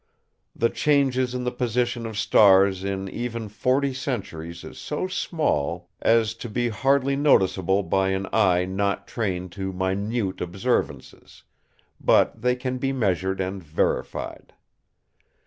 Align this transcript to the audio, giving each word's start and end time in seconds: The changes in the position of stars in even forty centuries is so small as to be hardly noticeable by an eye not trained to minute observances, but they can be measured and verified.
The 0.55 0.71
changes 0.71 1.35
in 1.35 1.43
the 1.43 1.51
position 1.51 2.07
of 2.07 2.17
stars 2.17 2.83
in 2.83 3.07
even 3.07 3.47
forty 3.49 3.93
centuries 3.93 4.63
is 4.63 4.79
so 4.79 5.05
small 5.05 5.89
as 6.01 6.33
to 6.41 6.49
be 6.49 6.69
hardly 6.69 7.15
noticeable 7.15 7.83
by 7.83 8.09
an 8.09 8.25
eye 8.33 8.65
not 8.65 9.07
trained 9.07 9.51
to 9.51 9.71
minute 9.71 10.41
observances, 10.41 11.43
but 12.03 12.41
they 12.41 12.55
can 12.55 12.79
be 12.79 12.91
measured 12.91 13.39
and 13.39 13.61
verified. 13.61 14.53